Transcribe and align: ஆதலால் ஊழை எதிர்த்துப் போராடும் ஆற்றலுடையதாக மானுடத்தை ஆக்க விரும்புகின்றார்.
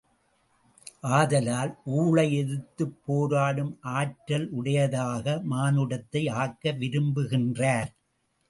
ஆதலால் 1.09 1.73
ஊழை 1.95 2.25
எதிர்த்துப் 2.31 2.95
போராடும் 3.05 3.71
ஆற்றலுடையதாக 3.93 5.37
மானுடத்தை 5.45 6.23
ஆக்க 6.41 6.71
விரும்புகின்றார். 6.79 7.91